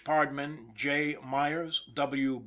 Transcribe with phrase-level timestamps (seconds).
[0.05, 1.13] Pardman, J.
[1.23, 2.39] Meiyers, W.